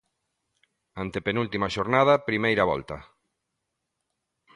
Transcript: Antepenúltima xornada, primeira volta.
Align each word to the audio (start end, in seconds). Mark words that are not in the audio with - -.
Antepenúltima 1.03 1.73
xornada, 1.75 2.13
primeira 2.29 2.63
volta. 2.71 2.97